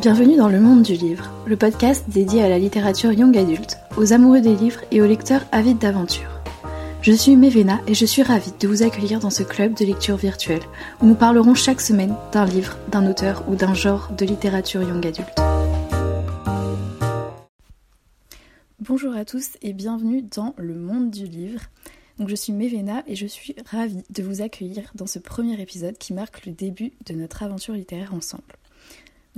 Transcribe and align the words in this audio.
Bienvenue 0.00 0.36
dans 0.36 0.48
le 0.48 0.58
monde 0.58 0.82
du 0.82 0.94
livre, 0.94 1.30
le 1.46 1.56
podcast 1.56 2.04
dédié 2.08 2.42
à 2.42 2.48
la 2.48 2.58
littérature 2.58 3.12
young 3.12 3.36
adulte, 3.36 3.78
aux 3.96 4.12
amoureux 4.12 4.40
des 4.40 4.54
livres 4.54 4.80
et 4.90 5.02
aux 5.02 5.06
lecteurs 5.06 5.44
avides 5.52 5.78
d'aventure. 5.78 6.30
Je 7.02 7.12
suis 7.12 7.36
Mevena 7.36 7.80
et 7.86 7.94
je 7.94 8.06
suis 8.06 8.22
ravie 8.22 8.52
de 8.58 8.68
vous 8.68 8.82
accueillir 8.82 9.20
dans 9.20 9.30
ce 9.30 9.42
club 9.42 9.74
de 9.74 9.84
lecture 9.84 10.16
virtuelle 10.16 10.62
où 11.02 11.06
nous 11.06 11.14
parlerons 11.14 11.54
chaque 11.54 11.80
semaine 11.80 12.14
d'un 12.32 12.46
livre, 12.46 12.78
d'un 12.90 13.06
auteur 13.06 13.44
ou 13.48 13.54
d'un 13.54 13.74
genre 13.74 14.10
de 14.16 14.24
littérature 14.24 14.82
young 14.82 15.06
adulte. 15.06 15.38
Bonjour 18.80 19.14
à 19.14 19.26
tous 19.26 19.58
et 19.60 19.74
bienvenue 19.74 20.22
dans 20.22 20.54
le 20.56 20.74
monde 20.74 21.10
du 21.10 21.26
livre. 21.26 21.60
Donc 22.18 22.28
je 22.28 22.34
suis 22.34 22.52
Mevena 22.52 23.04
et 23.06 23.14
je 23.14 23.26
suis 23.26 23.54
ravie 23.70 24.02
de 24.10 24.22
vous 24.22 24.42
accueillir 24.42 24.90
dans 24.94 25.06
ce 25.06 25.20
premier 25.20 25.60
épisode 25.60 25.96
qui 25.98 26.12
marque 26.12 26.46
le 26.46 26.52
début 26.52 26.92
de 27.06 27.14
notre 27.14 27.42
aventure 27.44 27.74
littéraire 27.74 28.12
ensemble. 28.12 28.56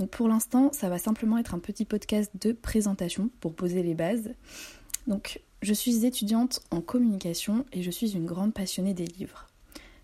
Pour 0.09 0.27
l'instant, 0.27 0.71
ça 0.71 0.89
va 0.89 0.97
simplement 0.97 1.37
être 1.37 1.53
un 1.53 1.59
petit 1.59 1.85
podcast 1.85 2.31
de 2.41 2.53
présentation 2.53 3.29
pour 3.39 3.53
poser 3.53 3.83
les 3.83 3.93
bases. 3.93 4.31
Donc 5.05 5.41
je 5.61 5.73
suis 5.73 6.05
étudiante 6.05 6.61
en 6.71 6.81
communication 6.81 7.65
et 7.71 7.83
je 7.83 7.91
suis 7.91 8.13
une 8.13 8.25
grande 8.25 8.53
passionnée 8.53 8.95
des 8.95 9.05
livres. 9.05 9.47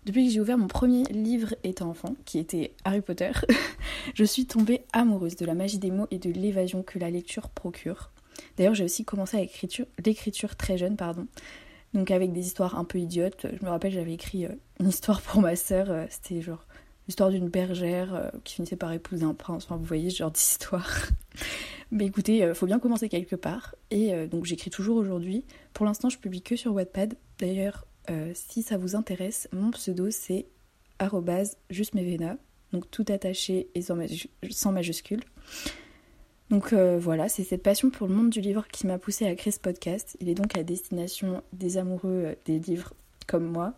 Depuis 0.04 0.26
que 0.26 0.32
j'ai 0.32 0.40
ouvert 0.40 0.56
mon 0.56 0.68
premier 0.68 1.02
livre 1.04 1.54
étant 1.64 1.90
enfant, 1.90 2.14
qui 2.24 2.38
était 2.38 2.74
Harry 2.84 3.00
Potter, 3.00 3.32
je 4.14 4.24
suis 4.24 4.46
tombée 4.46 4.82
amoureuse 4.92 5.34
de 5.34 5.44
la 5.44 5.54
magie 5.54 5.78
des 5.78 5.90
mots 5.90 6.06
et 6.12 6.18
de 6.18 6.30
l'évasion 6.30 6.84
que 6.84 7.00
la 7.00 7.10
lecture 7.10 7.50
procure. 7.50 8.12
D'ailleurs, 8.56 8.74
j'ai 8.74 8.84
aussi 8.84 9.04
commencé 9.04 9.36
à 9.36 9.40
l'écriture 10.04 10.56
très 10.56 10.78
jeune, 10.78 10.96
pardon. 10.96 11.26
Donc 11.94 12.10
avec 12.10 12.32
des 12.32 12.46
histoires 12.46 12.78
un 12.78 12.84
peu 12.84 12.98
idiotes. 12.98 13.46
Je 13.58 13.64
me 13.64 13.70
rappelle, 13.70 13.92
j'avais 13.92 14.12
écrit 14.14 14.44
euh, 14.44 14.52
une 14.80 14.88
histoire 14.88 15.22
pour 15.22 15.40
ma 15.40 15.56
sœur. 15.56 15.90
Euh, 15.90 16.06
c'était 16.10 16.42
genre 16.42 16.64
l'histoire 17.06 17.30
d'une 17.30 17.48
bergère 17.48 18.14
euh, 18.14 18.30
qui 18.44 18.54
finissait 18.54 18.76
par 18.76 18.92
épouser 18.92 19.24
un 19.24 19.34
prince. 19.34 19.64
Enfin, 19.64 19.76
vous 19.76 19.84
voyez 19.84 20.10
ce 20.10 20.18
genre 20.18 20.30
d'histoire. 20.30 20.90
Mais 21.90 22.04
écoutez, 22.04 22.52
faut 22.52 22.66
bien 22.66 22.78
commencer 22.78 23.08
quelque 23.08 23.36
part. 23.36 23.74
Et 23.90 24.26
donc 24.26 24.44
j'écris 24.44 24.68
toujours 24.68 24.98
aujourd'hui. 24.98 25.46
Pour 25.72 25.86
l'instant, 25.86 26.10
je 26.10 26.18
publie 26.18 26.42
que 26.42 26.54
sur 26.54 26.74
Wattpad. 26.74 27.14
D'ailleurs, 27.38 27.86
si 28.34 28.62
ça 28.62 28.76
vous 28.76 28.94
intéresse, 28.94 29.48
mon 29.52 29.70
pseudo 29.70 30.10
c'est 30.10 30.48
justmevena. 31.70 32.36
Donc 32.72 32.90
tout 32.90 33.06
attaché 33.08 33.70
et 33.74 33.80
sans, 33.80 34.72
majuscule. 34.72 35.20
Donc 36.50 36.72
euh, 36.72 36.98
voilà, 36.98 37.28
c'est 37.28 37.44
cette 37.44 37.62
passion 37.62 37.90
pour 37.90 38.06
le 38.06 38.14
monde 38.14 38.30
du 38.30 38.40
livre 38.40 38.66
qui 38.68 38.86
m'a 38.86 38.98
poussée 38.98 39.26
à 39.26 39.34
créer 39.34 39.52
ce 39.52 39.60
podcast. 39.60 40.16
Il 40.20 40.28
est 40.28 40.34
donc 40.34 40.56
à 40.56 40.62
destination 40.62 41.42
des 41.52 41.76
amoureux 41.76 42.22
euh, 42.24 42.34
des 42.46 42.58
livres 42.58 42.94
comme 43.26 43.44
moi, 43.44 43.74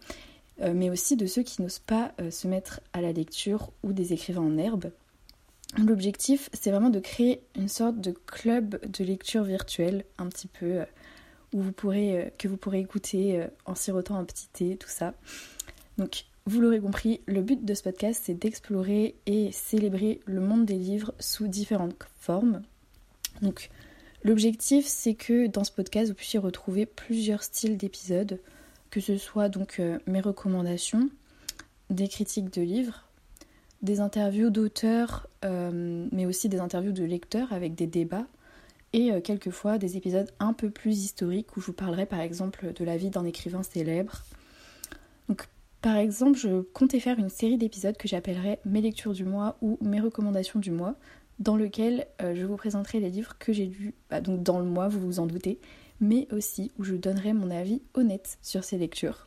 euh, 0.60 0.72
mais 0.74 0.88
aussi 0.88 1.16
de 1.16 1.26
ceux 1.26 1.42
qui 1.42 1.62
n'osent 1.62 1.80
pas 1.80 2.12
se 2.30 2.46
mettre 2.46 2.80
à 2.92 3.00
la 3.00 3.12
lecture 3.12 3.72
ou 3.82 3.92
des 3.92 4.12
écrivains 4.12 4.42
en 4.42 4.56
herbe. 4.56 4.92
L'objectif, 5.78 6.48
c'est 6.52 6.70
vraiment 6.70 6.90
de 6.90 7.00
créer 7.00 7.40
une 7.56 7.68
sorte 7.68 8.00
de 8.00 8.12
club 8.12 8.80
de 8.88 9.04
lecture 9.04 9.44
virtuelle, 9.44 10.04
un 10.18 10.28
petit 10.28 10.48
peu, 10.48 10.80
où 11.52 11.60
vous 11.60 11.72
pourrez, 11.72 12.32
que 12.38 12.48
vous 12.48 12.56
pourrez 12.56 12.80
écouter 12.80 13.46
en 13.66 13.76
sirotant 13.76 14.16
un 14.16 14.24
petit 14.24 14.48
thé, 14.48 14.76
tout 14.76 14.88
ça. 14.88 15.14
Donc 15.96 16.24
vous 16.50 16.60
l'aurez 16.60 16.80
compris, 16.80 17.20
le 17.26 17.42
but 17.42 17.64
de 17.64 17.74
ce 17.74 17.82
podcast, 17.84 18.22
c'est 18.24 18.34
d'explorer 18.34 19.14
et 19.26 19.52
célébrer 19.52 20.18
le 20.26 20.40
monde 20.40 20.66
des 20.66 20.74
livres 20.74 21.14
sous 21.20 21.46
différentes 21.46 21.94
formes. 22.18 22.62
Donc, 23.40 23.70
l'objectif, 24.24 24.84
c'est 24.84 25.14
que 25.14 25.46
dans 25.46 25.62
ce 25.62 25.70
podcast, 25.70 26.08
vous 26.08 26.16
puissiez 26.16 26.40
retrouver 26.40 26.86
plusieurs 26.86 27.44
styles 27.44 27.76
d'épisodes, 27.76 28.40
que 28.90 28.98
ce 28.98 29.16
soit 29.16 29.48
donc 29.48 29.78
euh, 29.78 30.00
mes 30.08 30.20
recommandations, 30.20 31.08
des 31.88 32.08
critiques 32.08 32.52
de 32.52 32.62
livres, 32.62 33.06
des 33.82 34.00
interviews 34.00 34.50
d'auteurs, 34.50 35.28
euh, 35.44 36.08
mais 36.10 36.26
aussi 36.26 36.48
des 36.48 36.58
interviews 36.58 36.92
de 36.92 37.04
lecteurs 37.04 37.52
avec 37.52 37.76
des 37.76 37.86
débats, 37.86 38.26
et 38.92 39.12
euh, 39.12 39.20
quelquefois 39.20 39.78
des 39.78 39.96
épisodes 39.96 40.32
un 40.40 40.52
peu 40.52 40.68
plus 40.68 40.98
historiques 41.04 41.56
où 41.56 41.60
je 41.60 41.66
vous 41.66 41.72
parlerai 41.74 42.06
par 42.06 42.18
exemple 42.18 42.72
de 42.72 42.84
la 42.84 42.96
vie 42.96 43.10
d'un 43.10 43.24
écrivain 43.24 43.62
célèbre. 43.62 44.24
Donc 45.28 45.46
par 45.80 45.96
exemple, 45.96 46.38
je 46.38 46.60
comptais 46.60 47.00
faire 47.00 47.18
une 47.18 47.30
série 47.30 47.56
d'épisodes 47.56 47.96
que 47.96 48.06
j'appellerais 48.06 48.60
Mes 48.66 48.82
lectures 48.82 49.14
du 49.14 49.24
mois 49.24 49.56
ou 49.62 49.78
Mes 49.80 50.00
recommandations 50.00 50.60
du 50.60 50.70
mois, 50.70 50.94
dans 51.38 51.56
lequel 51.56 52.06
euh, 52.20 52.34
je 52.34 52.44
vous 52.44 52.56
présenterai 52.56 53.00
les 53.00 53.08
livres 53.08 53.36
que 53.38 53.52
j'ai 53.52 53.64
lus 53.64 53.94
bah, 54.10 54.20
donc 54.20 54.42
dans 54.42 54.58
le 54.58 54.66
mois, 54.66 54.88
vous 54.88 55.00
vous 55.00 55.20
en 55.20 55.26
doutez, 55.26 55.58
mais 55.98 56.28
aussi 56.32 56.70
où 56.78 56.84
je 56.84 56.94
donnerai 56.94 57.32
mon 57.32 57.50
avis 57.50 57.80
honnête 57.94 58.38
sur 58.42 58.62
ces 58.62 58.76
lectures. 58.76 59.26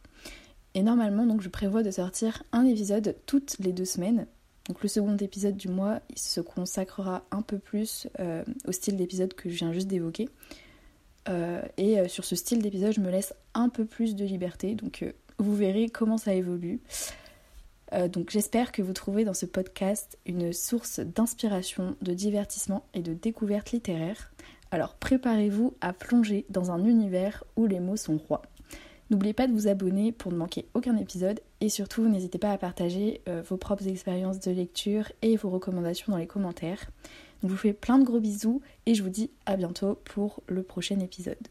Et 0.75 0.84
normalement, 0.84 1.25
donc, 1.25 1.42
je 1.42 1.50
prévois 1.50 1.81
de 1.81 1.90
sortir 1.90 2.44
un 2.52 2.66
épisode 2.66 3.16
toutes 3.25 3.58
les 3.59 3.74
deux 3.74 3.86
semaines. 3.86 4.28
Donc 4.68 4.81
le 4.81 4.88
second 4.88 5.18
épisode 5.18 5.58
du 5.58 5.68
mois, 5.68 6.00
se 6.16 6.40
consacrera 6.40 7.25
un 7.31 7.42
peu 7.42 7.58
plus 7.59 8.08
euh, 8.19 8.46
au 8.66 8.72
style 8.72 8.96
d'épisode 8.96 9.34
que 9.34 9.50
je 9.50 9.56
viens 9.56 9.74
juste 9.74 9.88
d'évoquer. 9.88 10.30
Euh, 11.28 11.62
et 11.78 12.08
sur 12.08 12.24
ce 12.24 12.36
style 12.36 12.62
d'épisode, 12.62 12.94
je 12.94 13.02
me 13.02 13.09
laisse 13.09 13.34
un 13.53 13.68
peu 13.68 13.86
plus 13.86 14.16
de 14.16 14.24
liberté. 14.24 14.75
Vous 15.38 15.55
verrez 15.55 15.89
comment 15.89 16.17
ça 16.17 16.33
évolue. 16.33 16.81
Euh, 17.94 18.07
donc 18.07 18.29
j'espère 18.29 18.71
que 18.71 18.81
vous 18.81 18.94
trouvez 18.94 19.23
dans 19.23 19.33
ce 19.33 19.45
podcast 19.45 20.17
une 20.25 20.53
source 20.53 20.99
d'inspiration, 20.99 21.95
de 22.01 22.13
divertissement 22.13 22.85
et 22.94 23.01
de 23.01 23.13
découverte 23.13 23.71
littéraire. 23.71 24.31
Alors 24.71 24.95
préparez-vous 24.95 25.75
à 25.81 25.94
plonger 25.94 26.45
dans 26.49 26.71
un 26.71 26.83
univers 26.85 27.44
où 27.55 27.67
les 27.67 27.79
mots 27.79 27.97
sont 27.97 28.17
rois. 28.17 28.41
N'oubliez 29.09 29.33
pas 29.33 29.47
de 29.47 29.53
vous 29.53 29.67
abonner 29.67 30.11
pour 30.11 30.31
ne 30.31 30.38
manquer 30.38 30.66
aucun 30.73 30.97
épisode 30.97 31.41
et 31.61 31.69
surtout 31.69 32.07
n'hésitez 32.07 32.39
pas 32.39 32.51
à 32.51 32.57
partager 32.57 33.21
euh, 33.27 33.44
vos 33.47 33.57
propres 33.57 33.88
expériences 33.88 34.39
de 34.39 34.51
lecture 34.51 35.11
et 35.21 35.35
vos 35.35 35.50
recommandations 35.50 36.11
dans 36.11 36.17
les 36.17 36.25
commentaires. 36.25 36.89
je 37.44 37.47
vous 37.47 37.57
fais 37.57 37.73
plein 37.73 38.00
de 38.00 38.05
gros 38.05 38.19
bisous 38.19 38.61
et 38.85 38.95
je 38.95 39.03
vous 39.03 39.09
dis 39.09 39.29
à 39.45 39.55
bientôt 39.55 40.00
pour 40.05 40.41
le 40.47 40.63
prochain 40.63 41.00
épisode. 41.00 41.47